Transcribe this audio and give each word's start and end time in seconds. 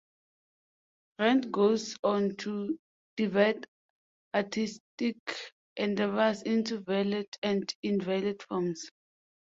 Rand 1.19 1.51
goes 1.53 1.95
on 2.03 2.35
to 2.37 2.79
divide 3.17 3.67
artistic 4.33 5.15
endeavors 5.77 6.41
into 6.41 6.79
"valid" 6.79 7.27
and 7.43 7.71
"invalid" 7.83 8.41
forms. 8.41 8.89